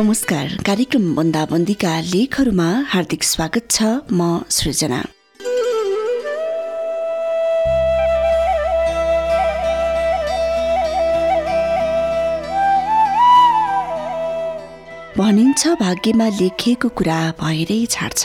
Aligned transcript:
नमस्कार। 0.00 0.52
कार्यक्रम 0.66 1.04
बन्दाबन्दीका 1.14 1.90
लेखहरूमा 2.00 2.68
हार्दिक 2.88 3.22
स्वागत 3.22 3.64
छ 3.70 3.88
म 4.12 4.28
सृजना। 4.48 5.00
भनिन्छ 15.18 15.62
भाग्यमा 15.84 16.28
लेखिएको 16.40 16.88
कुरा 16.96 17.20
भएरै 17.42 17.80
छाड्छ। 17.96 18.22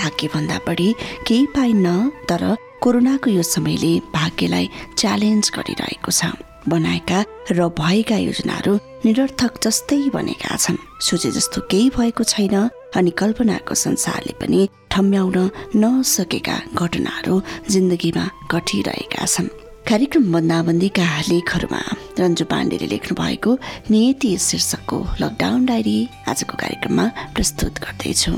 भाग्यभन्दा 0.00 0.58
बढी 0.66 0.88
केही 1.28 1.46
पाइन्न 1.56 1.94
तर 2.32 2.42
कोरोनाको 2.80 3.36
यो 3.36 3.44
समयले 3.52 3.92
भाग्यलाई 4.16 4.70
च्यालेन्ज 4.96 5.52
गरिरहेको 5.56 6.10
छ। 6.10 6.32
बनाएका 6.68 7.18
र 7.50 7.68
भएका 7.78 8.16
योजनाहरू 8.16 8.74
निरर्थक 9.04 9.52
जस्तै 9.64 9.98
बनेका 10.14 10.56
छन्। 10.56 10.78
सोचे 11.00 11.30
जस्तो 11.30 11.60
केही 11.70 11.90
भएको 11.96 12.24
छैन 12.24 12.54
अनि 12.96 13.10
कल्पनाको 13.20 13.74
संसारले 13.74 14.32
पनि 14.40 14.68
ठम्ब्याउन 14.92 15.38
नसकेका 15.76 16.56
घटनाहरू 16.74 17.34
जिन्दगीमा 17.70 18.24
घटिरहेका 18.52 19.26
छन्। 19.26 19.48
कार्यक्रम 19.88 20.24
बन्दाबन्दीका 20.32 21.06
लेखहरूमा 21.28 21.82
रन्जु 22.20 22.44
पाण्डेले 22.48 22.86
लेख्नु 22.94 23.14
भएको 23.20 23.50
नियति 23.92 24.30
शीर्षकको 24.40 24.98
लकडाउन 25.20 25.60
डायरी 25.66 25.98
आजको 26.28 26.54
कार्यक्रममा 26.56 27.06
प्रस्तुत 27.34 27.74
गर्दैछु। 27.84 28.32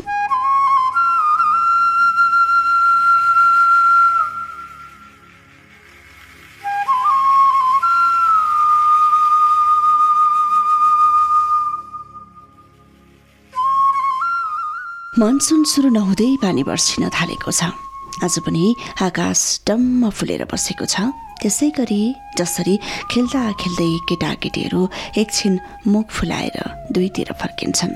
मनसुन 15.16 15.62
सुरु 15.64 15.88
नहुँदै 15.96 16.28
पानी 16.44 16.62
बर्सिन 16.68 17.08
थालेको 17.08 17.48
छ। 17.48 17.72
आज 18.20 18.34
पनि 18.44 18.64
आकाश 19.00 19.40
डम्म 19.64 20.10
फुलेर 20.12 20.44
बसेको 20.44 20.84
छ। 20.84 21.08
त्यसै 21.40 21.68
गरी 21.72 22.02
जसरी 22.36 22.74
खेल्दा 23.08 23.42
खेल्दै 23.60 23.92
केटाकेटीहरू 24.08 24.82
एकछिन 25.16 25.52
मुख 25.88 26.06
फुलाएर 26.16 26.56
दुईतिर 26.92 27.32
फर्किन्छन्। 27.40 27.94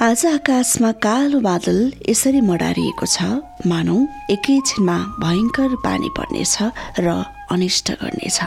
आज 0.00 0.20
आकाशमा 0.40 0.90
कालो 1.04 1.38
बादल 1.44 1.78
यसरी 2.08 2.40
मडारिएको 2.40 3.06
छ। 3.06 3.44
मानौ 3.68 3.96
एकैछिनमा 4.32 4.96
भयङ्कर 5.20 5.70
पानी 5.84 6.08
पर्नेछ 6.16 6.56
र 7.04 7.06
अनिष्ट 7.52 7.86
गर्नेछ। 8.00 8.38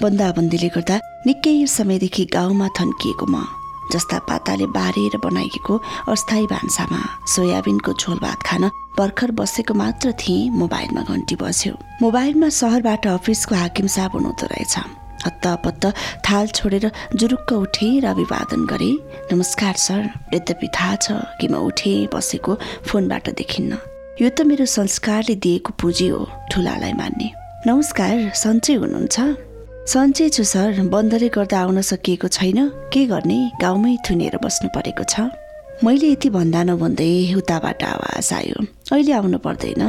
बन्दाबन्दीले 0.00 0.68
गर्दा 0.76 0.96
निकै 1.28 1.56
समयदेखि 1.76 2.24
गाउँमा 2.32 2.68
थन्किएको 2.72 3.26
म। 3.28 3.36
जस्ता 3.92 4.18
पाताले 4.28 4.66
बारेर 4.74 5.16
बनाइएको 5.24 5.74
अस्थायी 6.08 6.46
भान्सामा 6.46 7.00
सोयाबिनको 7.34 7.92
झोल 7.92 8.18
भात 8.18 8.42
खान 8.42 8.70
भर्खर 8.98 9.30
बसेको 9.38 9.74
मात्र 9.74 10.12
थिएँ 10.20 10.50
मोबाइलमा 10.50 11.02
घन्टी 11.02 11.36
बस्यो 11.36 11.72
मोबाइलमा 12.02 12.48
सहरबाट 12.58 13.06
अफिसको 13.06 13.54
हाकिम 13.54 13.86
साहब 13.86 14.12
हुनुहुँदो 14.14 14.46
रहेछ। 14.46 14.76
हत्तपत्त 15.26 15.84
थाल 16.26 16.46
छोडेर 16.56 16.90
जुरुक्क 17.14 17.52
उठे 17.52 17.88
र 18.00 18.06
अभिवादन 18.06 18.66
गरे। 18.66 18.90
नमस्कार 19.32 19.74
सर। 19.76 20.02
यद्यपि 20.34 20.68
थाहा 20.76 20.94
छ 20.96 21.12
कि 21.40 21.48
म 21.48 21.54
उठे 21.66 21.94
बसेको 22.14 22.54
फोनबाट 22.86 23.30
देखिन्न। 23.34 23.78
यो 24.22 24.28
त 24.30 24.46
मेरो 24.46 24.66
संस्कारले 24.66 25.34
दिएको 25.34 25.72
पुँजी 25.80 26.08
हो 26.08 26.20
ठुलालाई 26.52 26.92
मान्ने। 26.92 27.28
नमस्कार 27.66 28.30
सन्चै 28.34 28.74
हुनुहुन्छ? 28.74 29.16
सन्चै 29.86 30.26
छु 30.34 30.42
सर 30.42 30.78
बन्दले 30.90 31.28
गर्दा 31.30 31.58
आउन 31.62 31.78
सकिएको 31.80 32.28
छैन। 32.36 32.58
के 32.90 33.02
गर्ने? 33.06 33.38
गाउँमै 33.62 33.94
थुनेर 34.02 34.34
बस्नु 34.42 34.68
परेको 34.74 35.04
छ। 35.06 35.30
मैले 35.86 36.08
यति 36.10 36.28
भन्दा 36.34 36.60
नभन्दै 36.66 37.38
उताबाट 37.38 37.82
आवाज 37.94 38.32
आयो। 38.38 38.58
अहिले 38.90 39.12
आउनु 39.18 39.38
पर्दैन। 39.46 39.82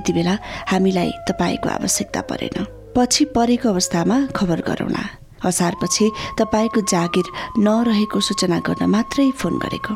यति 0.00 0.12
बेला 0.16 0.34
हामीलाई 0.72 1.10
तपाईँको 1.28 1.68
आवश्यकता 1.76 2.20
परेन। 2.24 2.56
पछि 2.96 3.24
परेको 3.36 3.68
अवस्थामा 3.68 4.16
खबर 4.32 4.60
गरौँला। 4.64 5.04
हसारपछि 5.44 6.06
तपाईँको 6.40 6.80
जागिर 6.88 7.26
नरहेको 7.60 8.20
सूचना 8.24 8.58
गर्न 8.64 8.88
मात्रै 8.88 9.28
फोन 9.36 9.60
गरेको। 9.60 9.92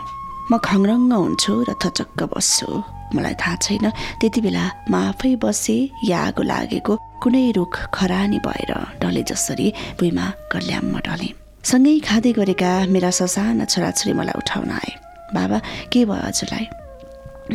म 0.52 0.60
खङरङ्ग 0.60 1.12
हुन्छु 1.12 1.52
र 1.68 1.70
थचक्क 1.80 2.20
बस्छु। 2.36 2.97
मलाई 3.14 3.34
थाहा 3.40 3.56
छैन। 3.64 3.86
त्यति 4.20 4.40
बेला 4.40 4.64
म 4.90 4.94
आफै 5.10 5.34
बसे 5.42 5.78
या 6.04 6.18
आगो 6.28 6.42
लागेको 6.42 6.94
कुनै 7.22 7.44
रुख 7.56 7.74
खरानी 7.94 8.38
भएर 8.46 8.72
ढले 9.02 9.22
जसरी 9.30 9.66
भुइँमा 9.98 10.26
कल्याम्म 10.52 10.94
ढले 11.06 11.28
सँगै 11.64 11.98
खाँदै 12.06 12.32
गरेका 12.38 12.70
मेरा 12.94 13.10
ससाना 13.10 13.64
छोराछोरी 13.64 14.12
मलाई 14.18 14.36
उठाउन 14.40 14.70
आए। 14.70 14.92
बाबा 15.34 15.58
के 15.92 16.04
भयो 16.08 16.22
हजुरलाई? 16.28 16.66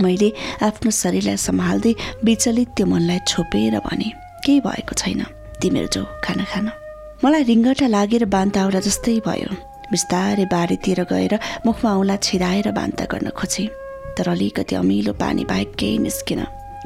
मैले 0.04 0.30
आफ्नो 0.68 0.92
शरीरलाई 0.92 1.38
सम्हाल्दै 1.38 1.94
विचलित 2.26 2.70
त्यो 2.78 2.86
मनलाई 2.86 3.20
छोपेर 3.30 3.80
भने 3.86 4.10
केही 4.46 4.60
भएको 4.66 4.94
छैन। 5.02 5.22
तिमीहरू 5.62 5.90
जो 5.96 6.02
खाना 6.24 6.46
खान। 6.52 6.68
मलाई 7.24 7.44
रिङ्गटा 7.50 7.88
लागेर 7.88 8.26
बान्ता 8.36 8.60
आउला 8.62 8.80
जस्तै 8.88 9.18
भयो। 9.26 9.50
बिस्तारै 9.92 10.46
बारीतिर 10.54 11.00
गएर 11.10 11.34
मुखमा 11.66 11.90
औँला 11.98 12.16
छिराएर 12.26 12.68
बान्ता 12.78 13.06
गर्न 13.12 13.30
खोजेँ। 13.40 13.68
तर 14.18 14.30
अलिकति 14.30 14.76
अमिलो 14.76 15.14
पानी 15.22 15.44
बाहेक 15.46 15.76
केही 15.80 15.98
निस्केन। 16.06 16.42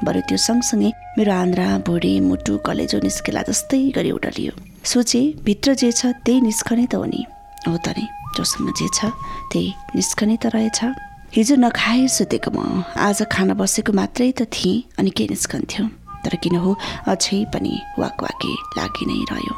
बरु 0.06 0.22
त्यो 0.30 0.38
सँगसँगै 0.38 0.92
मेरो 1.18 1.32
आन्द्रा 1.34 1.66
भुँडी 1.86 2.14
मुटु 2.22 2.58
कलेजो 2.66 2.98
निस्केला 3.04 3.42
जस्तै 3.50 3.82
गरी 3.96 4.12
उडलियो 4.12 4.54
सोचे 4.86 5.22
भित्र 5.46 5.74
जे 5.82 5.92
छ 5.92 6.14
त्यही 6.26 6.42
निस्कने 6.42 6.86
त 6.86 6.96
हो 6.96 7.06
नि। 7.06 7.22
हो 7.68 7.78
त 7.86 7.98
नि 7.98 8.06
जोसँग 8.38 8.70
जे 8.80 8.88
छ 8.94 9.12
त्यही 9.52 9.74
निस्कने 9.96 10.36
त 10.38 10.54
रहेछ। 10.54 10.80
हिजो 11.36 11.56
नखाए 11.60 12.08
सुतेको 12.08 12.52
म। 12.54 12.84
आज 12.96 13.26
खाना 13.34 13.54
बसेको 13.58 13.92
मात्रै 13.94 14.32
त 14.38 14.48
थिएँ 14.54 14.84
अनि 15.00 15.10
के 15.18 15.26
निस्कन्थ्यो। 15.34 15.86
तर 16.24 16.36
किन 16.44 16.56
हो 16.64 16.72
अझै 17.08 17.44
पनि 17.54 17.74
वाक 18.00 18.18
वाके 18.24 18.54
लागि 18.78 19.04
नै 19.10 19.20
रह्यो। 19.32 19.54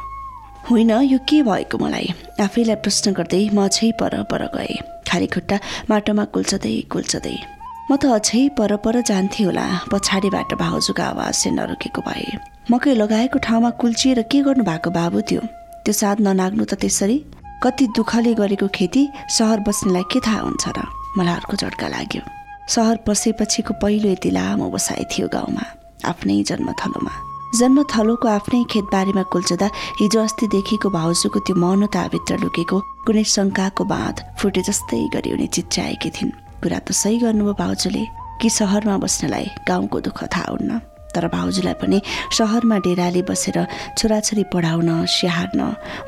होइन 0.70 0.92
यो 1.12 1.20
के 1.30 1.42
भएको 1.44 1.78
मलाई? 1.78 2.08
आफैलाई 2.42 2.78
प्रश्न 2.84 3.12
गर्दै 3.14 3.44
म 3.54 3.68
अझै 3.68 3.92
पर 4.00 4.14
पर 4.32 4.42
गएँ। 4.56 4.82
खाली 5.08 5.28
खुट्टा 5.34 5.58
माटोमा 5.90 6.24
कुल्चदै 6.34 6.76
कुल्चदै। 6.94 7.59
म 7.90 7.96
त 7.98 8.06
अझै 8.06 8.42
पर 8.58 8.76
पर 8.86 8.96
जान्थेँ 9.10 9.46
होला 9.46 9.66
पछाडिबाट 9.92 10.54
भाउजूको 10.62 11.02
आवाज 11.02 11.34
चाहिँ 11.42 11.56
नरोकेको 11.58 12.02
भए। 12.06 12.38
मकै 12.70 12.94
लगाएको 13.02 13.38
ठाउँमा 13.42 13.70
कुल्चिएर 13.82 14.22
के 14.30 14.40
गर्नु 14.46 14.64
भएको 14.70 14.90
बाबु 14.94 15.20
त्यो? 15.26 15.42
त्यो 15.84 15.94
साथ 16.02 16.18
ननाग्नु 16.22 16.64
त 16.70 16.78
त्यसरी? 16.78 17.18
कति 17.66 17.86
दुःखले 17.98 18.34
गरेको 18.38 18.68
खेती 18.78 19.04
सहर 19.38 19.60
बस्नेलाई 19.66 20.06
के 20.14 20.20
थाहा 20.22 20.40
हुन्छ 20.46 20.66
र? 20.78 20.86
मलाई 21.18 21.36
अर्को 21.42 21.56
झड्का 21.58 21.88
लाग्यो। 21.90 22.22
सहर 22.70 22.98
पसेपछिको 23.10 23.74
पहिलो 23.82 24.10
यति 24.14 24.30
लामो 24.38 24.70
बसाइ 24.70 25.04
थियो 25.10 25.28
गाउँमा 25.34 25.66
आफ्नै 26.06 26.38
जन्मथलोमा। 26.46 27.14
जन्मथलोको 27.58 28.28
आफ्नै 28.38 28.62
खेतबारीमा 28.70 29.24
कुल्चदा 29.34 29.68
हिजो 30.02 30.20
अस्तिदेखिको 30.30 30.90
भाउजूको 30.94 31.40
त्यो 31.42 31.56
मौनताभित्र 31.58 32.38
लुकेको 32.46 32.78
कुनै 33.10 33.26
शङ्काको 33.34 33.84
बाँध 33.94 34.16
फुटे 34.38 34.62
जस्तै 34.70 35.02
गरी 35.18 35.30
उनी 35.34 35.48
चिच्याएकी 35.58 36.10
थिइन्। 36.18 36.49
कुरा 36.62 36.80
त 36.80 36.92
सही 36.92 37.18
गर्नुभयो 37.20 37.54
भाउजूले 37.54 38.04
कि 38.42 38.50
सहरमा 38.50 38.98
बस्नलाई 39.04 39.46
गाउँको 39.68 40.00
दुःख 40.08 40.24
थाहा 40.34 40.52
हुन्न? 40.52 40.80
तर 41.16 41.28
भाउजूलाई 41.28 41.74
पनि 41.82 42.02
सहरमा 42.38 42.78
डेराले 42.86 43.22
बसेर 43.30 43.58
छोराछोरी 43.98 44.44
पढाउन 44.54 44.90
स्याहार्न 45.10 45.62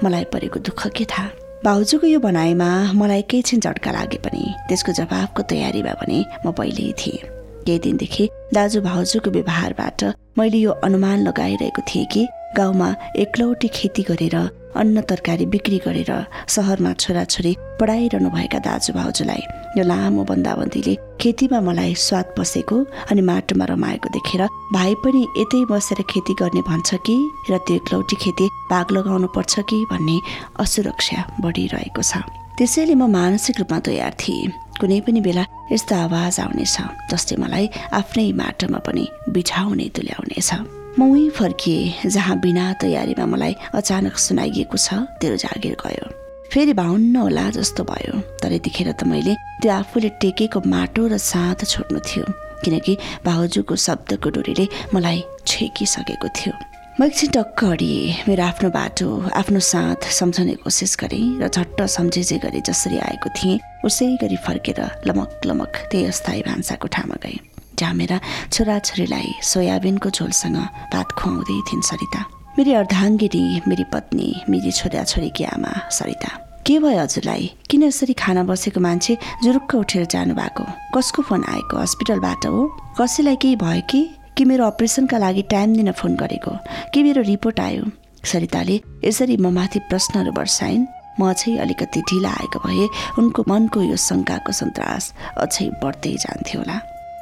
मलाई 0.04 0.24
परेको 0.34 0.60
दुःख 0.68 0.88
के 0.98 1.06
थाहा? 1.12 1.30
भाउजूको 1.66 2.08
यो 2.08 2.20
भनाइमा 2.20 2.70
मलाई 3.00 3.20
एकैछिन 3.20 3.60
झट्का 3.60 3.92
लागे 3.92 4.18
पनि 4.26 4.44
त्यसको 4.70 4.92
जवाबको 5.00 5.42
तयारीमा 5.50 5.94
पनि 6.02 6.18
म 6.46 6.52
पहिल्यै 6.58 6.94
थिएँ। 7.00 7.20
केही 7.66 7.80
दिनदेखि 7.80 8.30
दाजु 8.54 8.82
भाउजूको 8.82 9.30
व्यवहारबाट 9.32 10.04
मैले 10.38 10.58
यो 10.58 10.72
अनुमान 10.86 11.18
लगाइरहेको 11.28 11.82
थिएँ 11.90 12.06
कि 12.14 12.28
गाउँमा 12.58 12.90
एकलौटी 13.24 13.68
खेती 13.68 14.04
गरेर 14.10 14.36
अन्न 14.76 15.02
तरकारी 15.10 15.46
बिक्री 15.54 15.78
गरेर 15.86 16.12
सहरमा 16.48 16.92
छोराछोरी 16.94 17.56
पढाइरहनुभएका 17.80 18.60
दाजु 18.68 18.94
भाउजूलाई 18.94 19.44
यो 19.78 19.84
लामो 19.84 20.24
बन्दाबन्दीले 20.32 20.96
खेतीमा 21.22 21.60
मलाई 21.68 21.94
स्वाद 22.06 22.28
पसेको 22.38 22.78
अनि 23.12 23.22
माटोमा 23.30 23.66
रमाएको 23.72 24.10
देखेर 24.18 24.42
भाइ 24.74 24.94
पनि 25.04 25.22
यतै 25.38 25.62
बसेर 25.72 26.02
खेती 26.12 26.34
गर्ने 26.42 26.62
भन्छ 26.70 26.90
कि 27.06 27.16
र 27.50 27.58
त्यो 27.68 27.76
एकलौटी 27.76 28.16
खेती 28.24 28.48
भाग 28.72 28.92
लगाउनु 28.98 29.28
पर्छ 29.36 29.54
कि 29.70 29.86
भन्ने 29.92 30.18
असुरक्षा 30.64 31.20
बढिरहेको 31.44 32.02
छ। 32.02 32.24
त्यसैले 32.58 32.96
म 32.96 33.08
मानसिक 33.12 33.60
रूपमा 33.60 33.80
तयार 33.86 34.14
थिएँ। 34.22 34.52
कुनै 34.80 35.00
पनि 35.06 35.22
बेला 35.22 35.44
यस्तो 35.72 35.96
आवाज 35.96 36.40
आउनेछ 36.40 36.76
जसले 37.12 37.36
मलाई 37.44 37.66
आफ्नै 38.00 38.28
माटोमा 38.42 38.80
पनि 38.86 39.04
बिछाउने 39.34 39.88
तुल्याउनेछ। 39.96 40.81
म 41.02 41.10
उहीँ 41.10 41.30
फर्किएँ 41.34 42.10
जहाँ 42.14 42.38
बिना 42.40 42.74
तयारीमा 42.78 43.26
मलाई 43.26 43.56
अचानक 43.74 44.18
सुनाइएको 44.22 44.78
छ 44.78 44.94
तेरो 45.18 45.36
जागिर 45.42 45.76
गयो। 45.82 46.06
फेरि 46.54 46.74
भाउन्न 46.78 47.16
होला 47.18 47.50
जस्तो 47.58 47.84
भयो 47.90 48.20
तर 48.38 48.54
यतिखेर 48.54 48.92
त 48.94 49.10
मैले 49.10 49.34
त्यो 49.66 49.72
आफूले 49.82 50.10
टेकेको 50.22 50.62
माटो 50.62 51.08
र 51.10 51.18
साथ 51.18 51.66
छोड्नु 51.66 52.00
थियो 52.06 52.26
किनकि 52.62 52.94
भाउजूको 53.26 53.76
शब्दको 53.76 54.30
डोरीले 54.30 54.66
मलाई 54.94 55.24
छेकिसकेको 55.42 56.28
थियो। 56.38 56.54
म 57.02 57.10
एकछिन 57.10 57.30
टक्क 57.34 57.64
अडिएँ 57.66 58.30
मेरो 58.30 58.44
आफ्नो 58.46 58.70
बाटो 58.70 59.10
आफ्नो 59.42 59.60
साथ 59.74 60.06
सम्झने 60.06 60.54
कोसिस 60.62 60.94
गरेँ 61.02 61.42
र 61.42 61.50
झट्ट 61.50 61.82
सम्झेजे 61.98 62.38
गरी 62.46 62.62
जसरी 62.62 62.98
आएको 63.10 63.30
थिएँ 63.34 63.58
उसै 63.90 64.06
गरी 64.22 64.38
फर्केर 64.46 64.80
लमक 65.10 65.50
लमक 65.50 65.74
त्यही 65.90 66.06
अस्थायी 66.14 66.42
भान्साको 66.46 66.88
ठाउँमा 66.94 67.18
गएँ। 67.26 67.51
जहाँ 67.82 67.94
मेरा 67.94 68.20
छोराछोरीलाई 68.54 69.34
सोयाबिनको 69.42 70.10
झोलसँग 70.10 70.58
भात 70.94 71.12
खुवाउँदै 71.18 71.58
थिइन् 71.68 71.82
सरिता। 71.82 72.22
मेरी 72.58 72.74
अर्धाङ्गिनी 72.74 73.62
मेरी 73.68 73.84
पत्नी 73.94 74.30
मेरी 74.50 74.72
छोराछोरीकी 74.72 75.44
आमा 75.44 75.74
सरिता। 75.90 76.30
के 76.68 76.78
भयो 76.80 77.02
हजुरलाई? 77.02 77.52
किन 77.70 77.84
यसरी 77.84 78.14
खाना 78.14 78.44
बसेको 78.44 78.80
मान्छे 78.80 79.18
जुरुक्क 79.44 79.76
उठेर 79.76 80.06
जानुभएको? 80.06 80.64
कसको 80.96 81.22
फोन 81.26 81.44
आएको? 81.50 81.78
हस्पिटलबाट 81.78 82.46
हो? 82.46 82.62
कसैलाई 83.02 83.36
केही 83.42 83.56
भयो 83.56 83.82
कि? 83.90 84.02
कि 84.38 84.46
मेरो 84.46 84.66
अपरेसनका 84.66 85.18
लागि 85.18 85.42
टाइम 85.42 85.76
दिन 85.76 85.92
फोन 85.92 86.16
गरेको? 86.16 86.52
के 86.94 87.04
मेरो 87.04 87.22
रिपोर्ट 87.22 87.60
आयो? 87.60 87.84
सरिताले 88.26 88.82
यसरी 89.06 89.38
म 89.38 89.50
माथि 89.58 89.80
प्रश्नहरू 89.90 90.32
वर्षाइन् 90.38 90.86
म 91.20 91.34
चाहिँ 91.34 91.58
अलिकति 91.58 92.02
ढिला 92.02 92.30
आएको 92.30 92.60
भए 92.60 92.88
उनको 93.20 93.44
मनको 93.50 93.82
यो 93.82 93.98
शङ्काको 93.98 94.52
सन्तास 94.52 95.14
अझै 95.38 95.70
बढ्दै 95.84 96.14
जान्थ्यो 96.24 96.62
होला। 96.62 96.78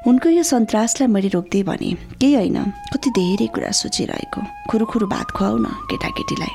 उनको 0.08 0.30
यो 0.30 0.44
सन्तासलाई 0.44 1.08
मैले 1.12 1.30
रोक्दै 1.36 1.62
भने 1.64 1.90
केही 2.22 2.36
होइन 2.36 2.58
कति 2.94 3.10
धेरै 3.18 3.48
कुरा 3.56 3.72
सोचिरहेको 3.82 4.40
खुरुखुरु 4.70 5.08
भात 5.08 5.28
खुवाउ 5.36 5.58
न 5.60 5.68
केटाकेटीलाई। 5.90 6.54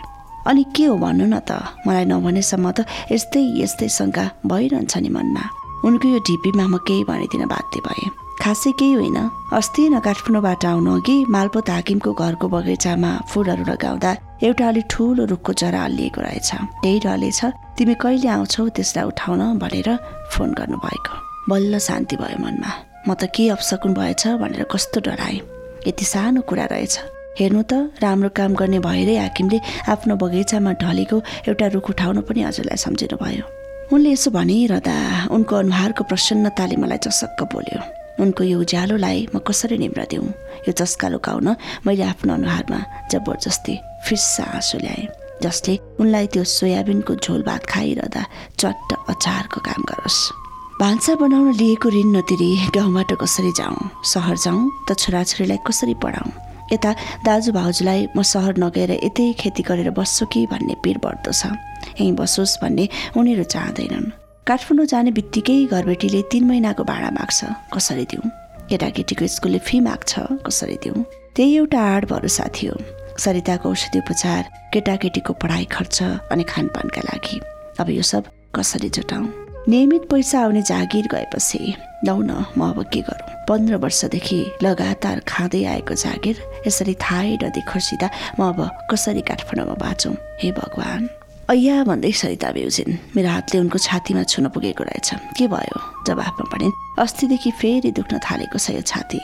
अनि 0.49 0.65
के 0.77 0.85
हो 0.85 0.97
भन्नु 0.97 1.25
न 1.29 1.39
त 1.49 1.53
मलाई 1.87 2.05
नभनेसम्म 2.09 2.67
त 2.77 2.89
यस्तै 3.13 3.43
यस्तै 3.63 3.89
शङ्का 3.89 4.25
भइरहन्छ 4.49 4.93
नि 5.05 5.11
मनमा। 5.17 5.45
उनको 5.85 6.07
यो 6.09 6.19
ढिपीमा 6.27 6.65
म 6.73 6.77
केही 6.89 7.05
भनिदिन 7.05 7.45
बाध्य 7.53 7.81
भएँ। 7.87 8.09
खासै 8.41 8.73
केही 8.81 8.93
होइन 8.97 9.19
अस्ति 9.57 9.83
न 9.89 10.01
काठमाडौँबाट 10.01 10.65
आउनु 10.65 10.91
अघि 10.99 11.17
मालपोत 11.29 11.69
हाकिमको 11.71 12.13
घरको 12.13 12.47
बगैँचामा 12.49 13.11
फुलहरू 13.31 13.65
लगाउँदा 13.71 14.11
एउटा 14.43 14.65
अलिक 14.69 14.87
ठुलो 14.91 15.25
रुखको 15.33 15.53
जरा 15.61 15.85
अल्लिएको 15.89 16.21
रहेछ। 16.21 16.51
त्यही 16.83 16.99
डरले 17.05 17.31
छ 17.31 17.53
तिमी 17.77 17.95
कहिले 18.01 18.29
आउँछौ 18.37 18.69
त्यसलाई 18.77 19.05
उठाउन? 19.13 19.41
भनेर 19.61 19.89
फोन 20.33 20.49
गर्नुभएको। 20.59 21.13
बल्ल 21.49 21.79
शान्ति 21.79 22.17
भयो 22.17 22.39
मनमा। 22.41 22.94
म 23.07 23.15
त 23.21 23.29
के 23.37 23.49
अपसकुन 23.53 23.95
भएछ 23.95 24.27
भनेर 24.41 24.65
कस्तो 24.73 25.01
डराएँ। 25.05 25.41
यति 25.87 26.05
सानो 26.05 26.41
कुरा 26.49 26.65
रहेछ। 26.73 26.95
हेर्नु 27.39 27.63
त 27.69 27.93
राम्रो 28.01 28.29
काम 28.33 28.55
गर्ने 28.57 28.79
भएरै 28.81 29.17
हाकिमले 29.19 29.59
आफ्नो 29.93 30.17
बगैँचामा 30.17 30.73
ढलेको 30.81 31.17
एउटा 31.49 31.67
रुख 31.75 31.91
उठाउनु 31.91 32.21
पनि 32.25 32.41
हजुरलाई 32.49 32.79
सम्झिनु 32.81 33.17
भयो 33.21 33.45
उनले 33.93 34.11
यसो 34.17 34.31
भनिरहँदा 34.33 34.97
उनको 35.37 35.55
अनुहारको 35.57 36.03
प्रसन्नताले 36.09 36.77
मलाई 36.81 36.99
चसक्क 37.05 37.41
बोल्यो। 37.53 37.81
उनको 38.23 38.43
यो 38.45 38.57
उज्यालोलाई 38.65 39.19
म 39.35 39.39
कसरी 39.45 39.77
निम्रदिउँ? 39.85 40.25
यो 40.65 40.73
चस्का 40.73 41.09
लुकाउन 41.13 41.49
मैले 41.85 42.05
आफ्नो 42.09 42.33
अनुहारमा 42.35 42.81
जबरजस्ती 43.13 43.75
फिस्सा 44.07 44.45
आँसु 44.57 44.79
ल्याएँ 44.81 45.07
जसले 45.43 45.75
उनलाई 46.01 46.27
त्यो 46.33 46.45
सोयाबिनको 46.49 47.13
झोल 47.21 47.43
भात 47.45 47.63
खाइरहँदा 47.69 48.23
चट्ट 48.57 48.89
अचारको 49.13 49.61
काम 49.61 49.83
गरोस्। 49.91 50.44
भान्सा 50.81 51.15
बनाउन 51.15 51.53
लिएको 51.55 51.89
ऋण 51.89 52.09
नतिरी 52.17 52.51
गाउँबाट 52.75 53.13
कसरी 53.21 53.51
जाउँ? 53.57 54.03
सहर 54.05 54.37
जाउँ 54.37 54.71
त 54.91 54.99
छोराछोरीलाई 54.99 55.59
कसरी 55.67 55.95
पढाउँ? 56.03 56.31
यता 56.73 56.93
दाजु 57.23 57.53
भाउजूलाई 57.55 58.07
म 58.17 58.23
सहर 58.23 58.59
नगएर 58.59 58.91
यतै 59.07 59.33
खेती 59.39 59.63
गरेर 59.63 59.91
बस्छु 59.95 60.27
कि 60.27 60.47
भन्ने 60.51 60.75
पिर 60.83 60.99
बढ्दो 60.99 61.31
छ। 61.31 61.55
यहीँ 61.95 62.13
बसोस् 62.19 62.59
भन्ने 62.63 62.89
उनीहरू 63.15 63.45
चाहँदैनन्। 63.55 64.11
काठमाडौँ 64.47 64.87
जाने 64.91 65.11
बित्तिकै 65.15 65.71
घरबेटीले 65.71 66.23
तिन 66.27 66.45
महिनाको 66.51 66.83
भाडा 66.83 67.11
माग्छ। 67.23 67.71
कसरी 67.71 68.05
दिउँ? 68.11 68.27
केटाकेटीको 68.67 69.27
स्कुलले 69.31 69.59
फी 69.63 69.79
माग्छ। 69.79 70.43
कसरी 70.43 70.77
दिउँ? 70.83 71.07
त्यही 71.39 71.55
एउटा 71.55 71.81
आड 71.95 72.03
भरोसा 72.11 72.51
थियो 72.51 72.75
सरिताको 73.23 73.71
औषधि 73.71 73.99
उपचार 74.03 74.43
केटाकेटीको 74.75 75.33
पढाइ 75.39 75.65
खर्च 75.71 76.03
अनि 76.35 76.43
खानपानका 76.51 77.03
लागि। 77.15 77.39
अब 77.79 77.91
यो 77.95 78.03
सब 78.03 78.25
कसरी 78.51 78.91
जुटाउँ? 78.91 79.44
नियमित 79.69 80.03
पैसा 80.11 80.41
आउने 80.45 80.63
जागिर 80.63 81.07
गएपछि 81.13 81.75
लौ 82.05 82.17
न 82.21 82.45
म 82.59 82.69
अब 82.69 82.83
के 82.93 83.01
गरौँ? 83.01 83.29
पन्ध्र 83.49 83.77
वर्षदेखि 83.81 84.41
लगातार 84.63 85.21
खाँदै 85.29 85.65
आएको 85.65 85.95
जागिर 85.95 86.37
यसरी 86.67 86.95
थाहै 87.01 87.37
नदी 87.43 87.61
खर्सिँदा 87.69 88.09
म 88.41 88.49
अब 88.53 88.61
कसरी 88.93 89.21
काठमाडौँमा 89.25 89.75
बाँचौँ? 89.81 90.15
हे 90.41 90.53
भगवान्! 90.53 91.09
अय्या 91.49 91.85
भन्दै 91.89 92.13
सरिता 92.13 92.51
बेउजिन् 92.53 93.17
मेरो 93.17 93.29
हातले 93.29 93.61
उनको 93.65 93.79
छातीमा 93.81 94.23
छुन 94.29 94.49
पुगेको 94.53 94.85
रहेछ। 94.85 95.09
के 95.33 95.47
भयो? 95.49 95.77
जवाफमा 96.07 96.45
पनि 96.53 96.69
अस्तिदेखि 97.01 97.51
फेरि 97.57 97.91
दुख्न 97.97 98.21
थालेको 98.21 98.59
छ 98.61 98.77
यो 98.77 98.85
छाती। 98.85 99.21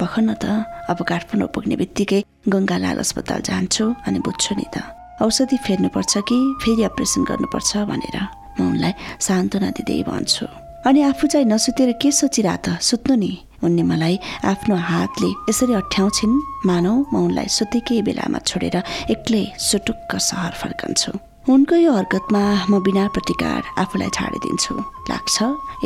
भर्खर 0.00 0.22
न 0.24 0.32
त 0.40 0.64
अब 0.88 0.98
काठमाडौँ 1.04 1.52
पुग्ने 1.52 1.76
बित्तिकै 1.76 2.24
गङ्गालाल 2.48 2.96
अस्पताल 3.04 3.40
जान्छु 3.44 3.84
अनि 4.08 4.18
बुझ्छु 4.24 4.56
नि 4.56 4.66
त। 4.72 4.88
औषधि 5.20 5.56
फेर्नुपर्छ 5.68 6.12
कि 6.28 6.38
फेरि 6.64 6.82
अपरेसन 6.88 7.28
गर्नुपर्छ 7.28 7.70
भनेर? 7.92 8.41
म 8.58 8.68
उनलाई 8.68 8.92
सान्त्वना 9.26 9.70
दिँदै 9.76 10.02
भन्छु। 10.08 10.46
अनि 10.86 11.00
आफू 11.10 11.26
चाहिँ 11.32 11.46
नसुतेर 11.46 11.92
के 12.02 12.10
सोचिरह 12.10 12.56
त? 12.56 12.66
सुत्नु 12.82 13.14
नि 13.14 13.32
उनले 13.62 13.82
मलाई 13.86 14.18
आफ्नो 14.44 14.76
हातले 14.76 15.30
यसरी 15.48 15.74
अठ्याउँछिन्। 15.80 16.34
मानौ 16.66 16.94
म 17.12 17.14
उनलाई 17.26 17.48
सुतेकै 17.56 18.02
बेलामा 18.02 18.38
छोडेर 18.48 18.76
एक्लै 19.14 19.44
सुटुक्क 19.58 20.10
सहर 20.18 20.52
फर्कन्छु। 20.62 21.12
उनको 21.42 21.74
यो 21.74 21.92
हरकतमा 21.94 22.42
म 22.70 22.72
बिना 22.86 23.04
प्रतिकार 23.14 23.62
आफूलाई 23.82 24.10
छाडिदिन्छु। 24.14 24.74
लाग्छ 25.10 25.36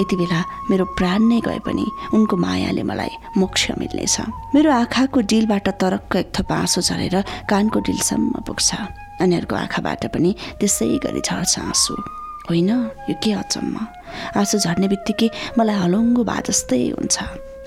यति 0.00 0.16
बेला 0.20 0.40
मेरो 0.69 0.84
प्राण 0.96 1.20
नै 1.32 1.40
गए 1.40 1.60
पनि 1.64 1.86
उनको 2.16 2.36
मायाले 2.36 2.82
मलाई 2.84 3.12
मोक्ष 3.40 3.62
मिल्नेछ। 3.80 4.16
मेरो 4.52 4.69
आँखाको 4.72 5.19
डिलबाट 5.28 5.69
तरक्क 5.80 6.16
एक 6.16 6.28
थप 6.36 6.52
आँसु 6.52 6.80
झरेर 6.80 7.16
कानको 7.48 7.78
डिलसम्म 7.88 8.44
पुग्छ। 8.48 8.69
उनीहरूको 9.24 9.56
आँखाबाट 9.56 10.02
पनि 10.12 10.30
त्यसै 10.60 10.92
गरी 11.04 11.20
झर्छ 11.24 11.54
आँसु। 11.60 11.94
होइन? 12.48 12.70
यो 13.10 13.14
के 13.22 13.32
अचम्म? 13.32 13.76
आँसु 14.37 14.58
झर्ने 14.58 14.88
बित्तिकै 14.88 15.28
मलाई 15.58 15.76
हलुङ्गो 15.82 16.22
भए 16.25 16.40
जस्तै 16.46 16.82
हुन्छ। 16.98 17.16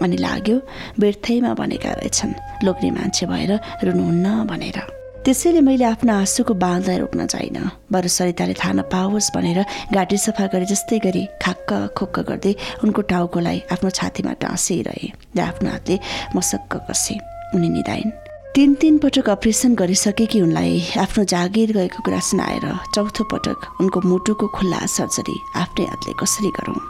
अनि 0.03 0.17
लाग्यो 0.17 0.57
व्यर्थैमा 0.99 1.53
भनेका 1.59 1.91
रहेछन् 1.99 2.33
लोग्ने 2.65 2.89
मान्छे 2.91 3.25
भएर 3.27 3.51
रुनुहुन्न 3.83 4.27
भनेर। 4.47 4.79
त्यसैले 5.19 5.61
मैले 5.61 5.83
आफ्नो 5.83 6.13
आँसुको 6.23 6.53
बाँधलाई 6.63 6.97
रोक्न 7.03 7.25
चाहिनँ 7.27 7.91
बरु 7.91 8.07
सरिताले 8.07 8.53
थाहा 8.55 8.73
नपाओस् 8.79 9.31
भनेर 9.35 9.59
घाँटी 9.91 10.17
सफा 10.17 10.45
गरे 10.47 10.65
जस्तै 10.71 10.99
गरी 11.03 11.23
खाक्क 11.43 11.91
खोक्क 11.97 12.19
गर्दै 12.29 12.53
उनको 12.83 13.01
टाउकोलाई 13.11 13.59
आफ्नो 13.75 13.89
छातीमा 13.99 14.33
टाँसिरहे 14.39 15.07
र 15.35 15.39
आफ्नो 15.43 15.69
हातले 15.69 15.99
मसक्क 16.35 16.73
कसे। 16.87 17.19
उनी 17.55 17.69
निधाइन् 17.69 18.28
तिन 18.55 18.73
तिन 18.81 18.97
पटक 18.97 19.29
अपरेसन 19.29 19.75
गरिसकेकी 19.75 20.41
उनलाई 20.41 20.81
आफ्नो 20.99 21.23
जागिर 21.23 21.71
गएको 21.71 22.01
कुरा 22.01 22.19
सुनाएर 22.19 22.65
चौथो 22.95 23.23
पटक 23.31 23.77
उनको 23.81 24.01
मुटुको 24.01 24.47
खुल्ला 24.57 24.79
सर्जरी 24.89 25.37
आफ्नै 25.61 25.85
हातले 25.85 26.13
कसरी 26.17 26.49
गरौँ? 26.57 26.81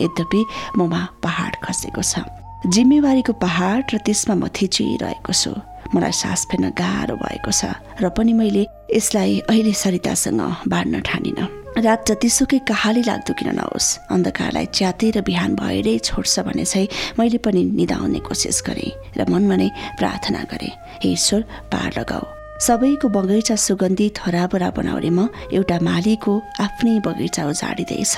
यद्यपि 0.00 0.40
ममा 0.78 1.00
पहाड 1.22 1.52
खसेको 1.64 2.02
छ। 2.02 2.24
जिम्मेवारीको 2.64 3.32
पहाड 3.44 3.82
र 3.92 3.98
त्यसमा 4.00 4.34
म 4.40 4.48
थिचिरहेको 4.56 5.32
छु। 5.32 5.52
मलाई 5.92 6.12
सास 6.16 6.48
फेर्न 6.48 6.72
गाह्रो 6.80 7.16
भएको 7.20 7.52
छ 7.52 7.76
र 8.00 8.08
पनि 8.08 8.32
मैले 8.32 8.64
यसलाई 8.96 9.52
अहिले 9.52 9.72
सरितासँग 9.76 10.40
बाँड्न 10.64 11.00
ठानिनँ। 11.04 11.61
रात 11.76 12.04
जतिसुकै 12.08 12.58
कहाली 12.68 13.02
लाग्दो 13.08 13.32
किन 13.32 13.48
नहोस्। 13.56 13.86
अन्धकारलाई 14.12 14.66
च्यातेर 14.76 15.20
बिहान 15.24 15.54
भएरै 15.56 15.96
छोड्छ 16.04 16.44
भने 16.46 16.64
चाहिँ 16.64 16.88
मैले 17.18 17.38
पनि 17.40 17.62
निधाउने 17.78 18.20
कोसिस 18.28 18.58
गरेँ 18.66 18.92
र 19.16 19.20
मनमा 19.24 19.56
नै 19.56 19.68
प्रार्थना 19.98 20.42
गरेँ 20.52 20.72
हे 21.02 21.08
ईश्वर 21.16 21.40
पार 21.72 21.90
लगाऊ। 21.98 22.24
सबैको 22.60 23.08
बगैँचा 23.08 23.56
सुगन्धित 23.56 24.20
हराबरा 24.20 24.70
बनाउने 24.76 25.10
म 25.10 25.28
एउटा 25.50 25.76
मालीको 25.80 26.32
आफ्नै 26.60 27.00
बगैँचा 27.06 27.42
उजाडिँदैछ। 27.50 28.14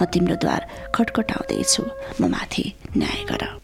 म 0.00 0.04
तिम्रो 0.08 0.36
द्वार 0.40 0.62
खटखटाउँदैछु। 0.94 1.82
म 2.20 2.22
माथि 2.32 2.64
न्याय 2.96 3.22
गर। 3.30 3.63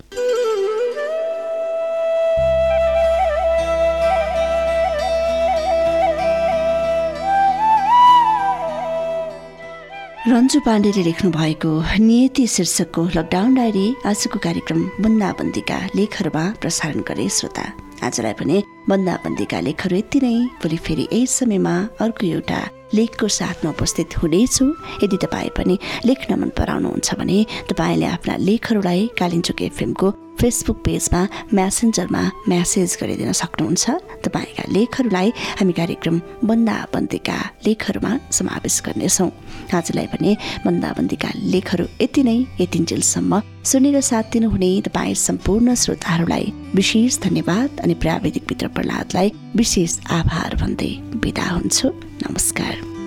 रन्जु 10.29 10.61
पाण्डेले 10.61 11.03
लेख्नु 11.03 11.31
भएको 11.33 11.71
नियति 12.05 12.47
शीर्षकको 12.55 13.03
लकडाउन 13.17 13.55
डायरी 13.57 13.85
आजको 14.07 14.39
कार्यक्रम 14.45 14.81
बन्दाबन्दीका 15.01 15.79
लेखहरूमा 15.97 16.45
प्रसारण 16.61 17.01
गरे 17.09 17.29
श्रोता। 17.37 17.65
आजलाई 18.05 18.33
पनि 18.37 18.57
बन्दाबन्दीका 18.91 19.61
लेखहरू 19.69 19.97
यति 19.97 20.21
नै। 20.21 20.35
भोलि 20.61 20.77
फेरि 20.77 21.09
यही 21.13 21.27
समयमा 21.27 21.75
अर्को 22.05 22.27
एउटा 22.37 22.61
लेखको 22.95 23.29
साथमा 23.33 23.71
उपस्थित 23.71 24.19
हुनेछु। 24.21 24.65
यदि 25.05 25.17
तपाईँ 25.25 25.57
पनि 25.57 25.79
लेख्न 26.05 26.31
मन 26.41 26.51
पराउनुहुन्छ 26.59 27.09
भने 27.17 27.39
तपाईँले 27.73 28.07
आफ्ना 28.17 28.37
लेखहरूलाई 28.49 29.01
कालिम्चोक 29.17 29.63
एफएमको 29.73 30.09
फेसबुक 30.41 30.79
पेजमा 30.87 31.21
म्यासेन्जरमा 31.53 32.23
म्यासेज 32.49 32.97
गरिदिन 33.01 33.33
सक्नुहुन्छ। 33.33 33.85
तपाईँका 34.25 34.65
लेखहरूलाई 34.73 35.29
हामी 35.61 35.73
कार्यक्रम 35.79 36.17
बन्दाबन्दीका 36.49 37.37
लेखहरूमा 37.67 38.13
समावेश 38.33 38.77
गर्नेछौँ। 38.87 39.31
आजलाई 39.77 40.07
भने 40.13 40.31
बन्दाबन्दीका 40.65 41.31
लेखहरू 41.53 41.85
यति 42.01 42.23
नै 42.25 42.39
यतिन्जेलसम्म 42.61 43.33
सुनेर 43.71 44.01
साथ 44.01 44.25
दिनुहुने 44.33 44.71
तपाईँ 44.89 45.15
सम्पूर्ण 45.29 45.75
श्रोताहरूलाई 45.77 46.47
विशेष 46.75 47.19
धन्यवाद 47.27 47.81
अनि 47.85 47.95
प्राविधिक 48.03 48.45
मित्र 48.51 48.67
प्रहलादलाई 48.75 49.29
विशेष 49.57 49.99
आभार 50.19 50.57
भन्दै 50.63 50.93
बिदा 51.21 51.47
हुन्छु। 51.51 51.89
नमस्कार। 52.25 53.00